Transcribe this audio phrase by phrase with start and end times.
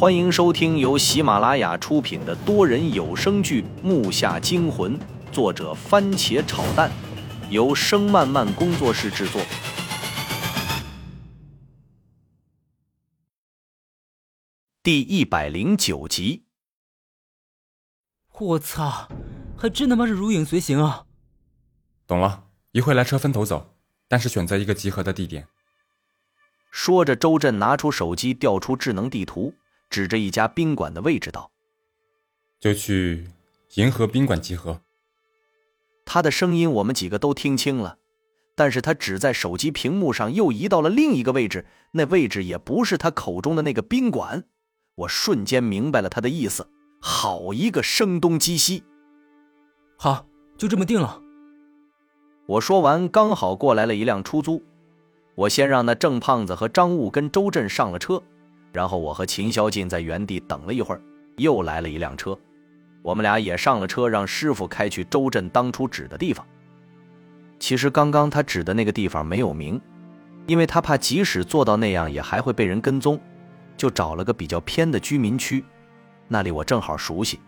[0.00, 4.98] 欢迎收听由喜马拉雅出品的多人有声剧《木下惊魂》，
[5.30, 6.90] 作者番茄炒蛋，
[7.50, 9.42] 由声漫漫工作室制作。
[14.82, 16.46] 第一百零九集。
[18.38, 19.06] 我操，
[19.54, 21.04] 还真他妈是如影随形啊！
[22.06, 23.76] 懂了，一会来车分头走，
[24.08, 25.46] 但是选择一个集合的地点。
[26.70, 29.52] 说着，周震拿出手机，调出智能地图。
[29.90, 31.50] 指着一家宾馆的位置道
[32.58, 33.28] ：“就去
[33.74, 34.80] 银河宾馆集合。”
[36.06, 37.98] 他的声音我们几个都听清了，
[38.54, 44.44] 但是他只在手机屏幕上又移到了另一个位置，那位置也不是他口中的那个宾馆。
[44.96, 46.68] 我瞬间明白了他的意思，
[47.00, 48.84] 好一个声东击西！
[49.96, 51.20] 好，就这么定了。
[52.46, 54.62] 我说完，刚好过来了一辆出租，
[55.36, 58.22] 我先让那郑胖子和张悟跟周震上了车。
[58.72, 61.02] 然后我和秦霄进在原地等了一会儿，
[61.36, 62.38] 又来了一辆车，
[63.02, 66.46] 我们俩也上了车，让师傅开去周震当初指的地方。
[67.58, 69.80] 其实刚刚他指的那个地方没有名，
[70.46, 73.20] 因为他怕即使做到那样也还会被人跟踪，
[73.76, 75.64] 就找了个比较偏的居民区。
[76.28, 77.40] 那里我正好熟悉，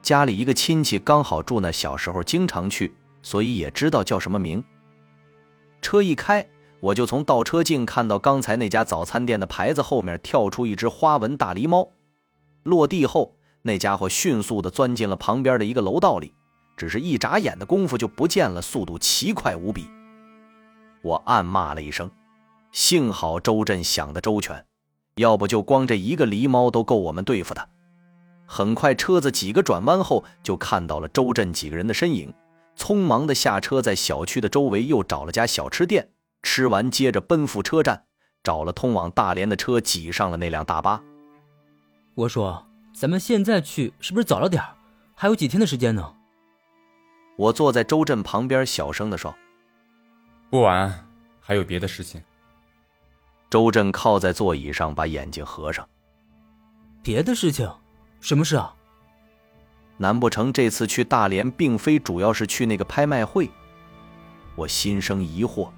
[0.00, 4.62] 家里一个亲戚刚好住那，小时候经常去，所以也知道叫什么名。
[5.82, 6.46] 车一开。
[6.80, 11.88] 我就从倒车镜看到刚才那家早餐店的牌子后面跳出一只花纹大狸猫，
[12.62, 16.32] 落地后那家伙迅速地钻进了旁边的一个楼道里，
[16.76, 19.88] 只是一眨眼的功夫就不见了，速度奇快无比。
[21.02, 22.10] 我暗骂了一声，
[22.70, 24.64] 幸好周震想得周全，
[25.16, 27.68] 要不就光这一个狸猫都够我们对付的。
[28.46, 32.32] 很快，车子几个转弯后就看到了周震几个人的身影，
[32.76, 36.08] 匆忙地下车，在小区的周围又找了家小吃店。
[36.42, 38.04] 吃完，接着奔赴车站，
[38.42, 41.02] 找了通往大连的车，挤上了那辆大巴。
[42.14, 44.62] 我说：“咱们现在去是不是早了点
[45.14, 46.14] 还有几天的时间呢？”
[47.36, 49.34] 我坐在周震旁边，小声的说
[50.50, 51.06] ：“不晚，
[51.40, 52.20] 还有别的事情。”
[53.48, 55.88] 周震靠在座椅上，把眼睛合上。
[57.02, 57.70] 别的事情？
[58.20, 58.74] 什么事啊？
[59.96, 63.48] 难不成这次去大连，并非主要是去那个拍卖会？
[64.56, 65.70] 我心生疑惑。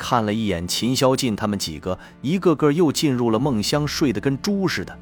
[0.00, 4.98] 看了一眼秦霄晋他们几个，一个个又进入了梦乡，睡得跟猪似的。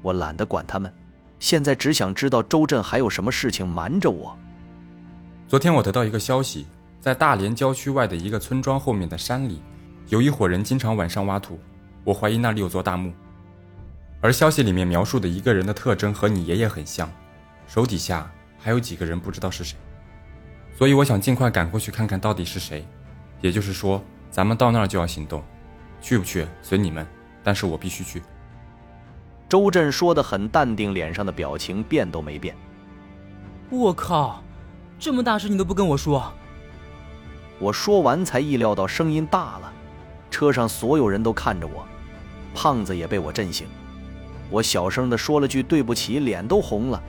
[0.00, 0.90] 我懒得管他们，
[1.38, 4.34] 现在只想知道周震还有什么事情瞒着我。
[5.46, 6.66] 昨天我得到一个消息，
[6.98, 9.60] 在大连郊区外的一个村庄后面的山里，
[10.08, 11.60] 有一伙人经常晚上挖土，
[12.02, 13.12] 我怀疑那里有座大墓。
[14.22, 17.06] 而消息里面描述的一个人的特征和你爷爷很像，
[17.66, 19.76] 手底下还有几个人不知道是谁，
[20.74, 22.82] 所以我想尽快赶过去看看到底是谁。
[23.40, 25.42] 也就是说，咱们到那儿就要行动，
[26.00, 27.06] 去不去随你们，
[27.42, 28.22] 但是我必须去。
[29.48, 32.54] 周震说的很淡定，脸上的表情变都没变。
[33.70, 34.42] 我靠，
[34.98, 36.32] 这么大事你都不跟我说？
[37.58, 39.72] 我说完才意料到声音大了，
[40.30, 41.84] 车上所有人都看着我，
[42.54, 43.66] 胖子也被我震醒。
[44.50, 47.02] 我小声的说了句对不起，脸都红了。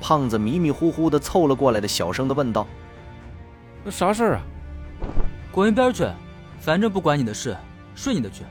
[0.00, 2.66] 胖子迷迷糊糊的凑了过来，的小声的问道
[3.84, 4.42] ：“那啥事儿啊？”
[5.54, 6.04] 滚一边去！
[6.58, 7.56] 反正不管你的事，
[7.94, 8.42] 睡你的去。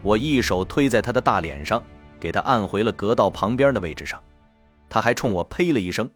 [0.00, 1.82] 我一手推在他的大脸上，
[2.20, 4.22] 给他按回了隔道旁边的位置上。
[4.88, 6.08] 他还冲我呸了一声：“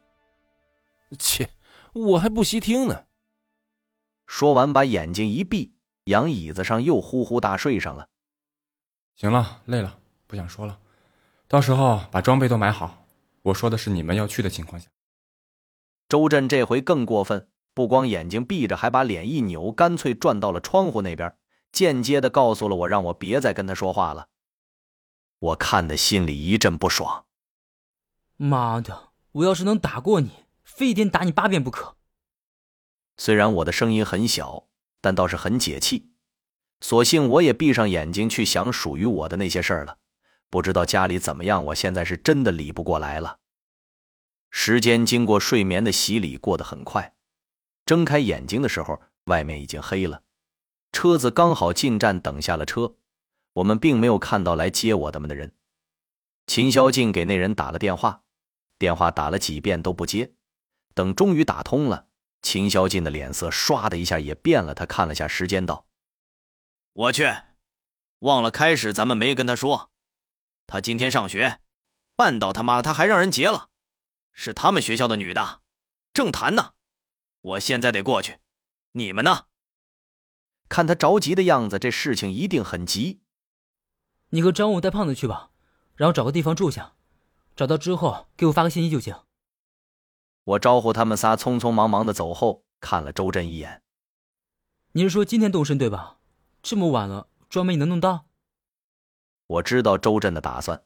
[1.19, 1.51] 切，
[1.93, 3.07] 我还不稀听呢。”
[4.29, 8.07] 说完，把眼睛一闭，仰椅子上又呼呼大睡上了。
[9.17, 9.99] 行了，累了，
[10.29, 10.79] 不想说了。
[11.49, 13.05] 到时候把装备都买好。
[13.43, 14.89] 我说的是你们要去的情况下。
[16.09, 17.49] 周震这回更过分。
[17.77, 21.37] 不光眼睛闭着，还把脸一扭，干脆转到了窗户那边，
[21.71, 24.29] 间接的告诉了我，让我别再跟他说话了。
[25.39, 27.27] 我看的心里一阵不爽。
[28.39, 30.31] 妈的，我要是能打过你，
[30.65, 31.99] 非得打你八遍不可。
[33.19, 34.69] 虽然我的声音很小，
[35.03, 36.13] 但倒是很解气。
[36.81, 39.99] 索性我也闭上眼睛去想属于我的那些事儿了。
[40.49, 43.41] 不知道家里怎么样，我现在是真的理不过来了。
[44.51, 47.13] 时间经过睡眠的洗礼，过得很快。
[47.87, 50.25] 睁开眼睛的时候，外面已经黑了，
[50.91, 52.97] 车子刚好进站等下了车，
[53.55, 55.55] 我们并没有看到来接我的们的人。
[56.49, 58.25] 秦霄静给那人打了电话，
[58.77, 60.35] 电话打了几遍都不接，
[60.95, 62.09] 等终于打通了，
[62.43, 65.87] 秦霄静的脸色唰的一下也变了，他看了下时间，道
[66.93, 67.25] ：“我去，
[68.19, 69.91] 忘了开始咱们没跟他说，
[70.67, 71.61] 他今天上学，
[72.17, 73.71] 绊倒他妈他还让人劫了，
[74.33, 75.63] 是他们学校的女的，
[76.13, 76.73] 正谈呢。”
[77.47, 78.39] 我现在得过去，
[78.93, 79.47] 你们呢？
[80.69, 83.21] 看他着急的样子，这事情一定很急。
[84.31, 85.53] 你和张武带胖子去吧，
[85.95, 86.97] 然后找个地方住下，
[87.55, 89.15] 找到之后给我发个信息就行。
[90.43, 93.85] 我招呼他们仨匆匆忙忙的走后，看了周震一眼。
[94.93, 96.19] 你是说今天动身对吧？
[96.65, 98.27] 这么晚了，装备你能弄到？
[99.47, 100.85] 我知道周震的打算，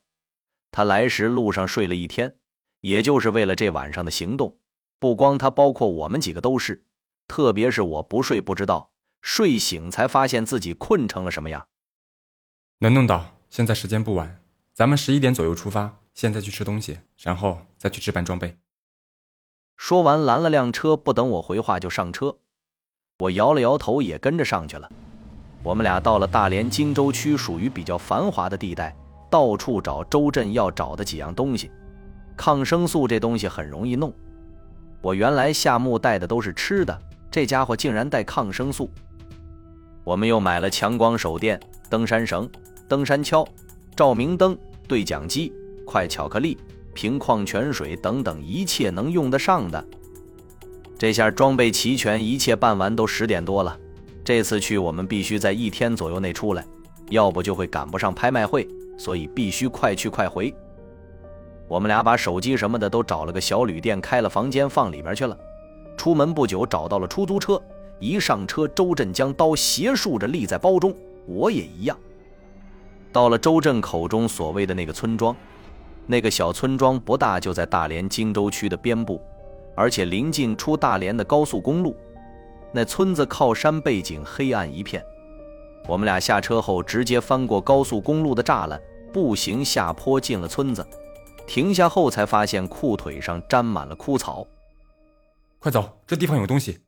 [0.70, 2.38] 他来时路上睡了一天，
[2.80, 4.58] 也就是为了这晚上的行动。
[5.00, 6.84] 不光他，包括我们几个都是，
[7.26, 8.90] 特别是我不睡不知道，
[9.22, 11.66] 睡醒才发现自己困成了什么样。
[12.80, 14.42] 能弄到，现在时间不晚，
[14.74, 18.58] 咱们十一点左右出发，现在去吃东西，然后再去置办装备。
[19.78, 22.36] 说完，拦了辆车，不等我回话就上车。
[23.20, 24.86] 我摇了摇头，也跟着上去了。
[25.62, 28.94] 我们俩到了大连金州区，属于比较繁华的地带，
[29.30, 31.70] 到处找周震要找的几样东西。
[32.36, 34.12] 抗生素这东西很容易弄，
[35.02, 36.98] 我原来夏目带的都是吃的，
[37.30, 38.90] 这家伙竟然带抗生素。
[40.04, 41.58] 我们又买了强光手电、
[41.88, 42.48] 登山绳、
[42.88, 43.46] 登山锹、
[43.96, 44.56] 照明灯、
[44.86, 45.52] 对讲机、
[45.86, 46.58] 块巧克力、
[46.94, 49.82] 瓶矿泉水等等一切能用得上的。
[50.98, 53.78] 这下装备齐全，一切办完都十点多了。
[54.22, 56.64] 这次去我们必须在一天左右内出来，
[57.08, 58.68] 要不就会赶不上拍卖会，
[58.98, 60.54] 所以必须快去快回。
[61.70, 65.38] 我们俩把手机什么的都找了个小旅店，开了房间放里边去了。
[65.96, 67.62] 出门不久找到了出租车，
[68.00, 70.92] 一上车，周震将刀斜竖着立在包中，
[71.26, 71.96] 我也一样。
[73.12, 75.36] 到了周震口中所谓的那个村庄，
[76.08, 79.22] 那个小村庄不大，就在大连荆州区的边部，
[79.76, 81.94] 而且临近出大连的高速公路。
[82.72, 85.00] 那村子靠山背景，黑暗一片。
[85.86, 88.80] 我们俩下车后，直接翻过高速公路的栅栏，
[89.12, 90.84] 步行下坡进了村子。
[91.52, 94.46] 停下后，才发现裤腿上沾满了枯草。
[95.58, 96.78] 快走，这地方有东西。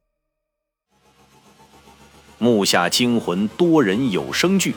[2.38, 4.76] 木下惊魂多人有声剧，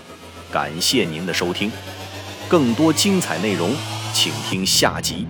[0.51, 1.71] 感谢您的收听。
[2.49, 3.75] 更多精彩内容，
[4.11, 5.27] 请听下集。